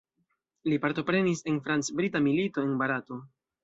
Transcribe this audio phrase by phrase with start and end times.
[0.71, 3.25] Li partoprenis en franc-brita milito en Barato.